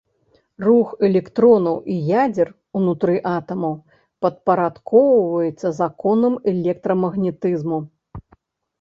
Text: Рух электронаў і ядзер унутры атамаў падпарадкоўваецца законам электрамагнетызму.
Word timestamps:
Рух 0.67 0.93
электронаў 1.07 1.75
і 1.95 1.97
ядзер 2.23 2.49
унутры 2.81 3.19
атамаў 3.35 3.77
падпарадкоўваецца 4.27 5.67
законам 5.85 6.33
электрамагнетызму. 6.57 7.79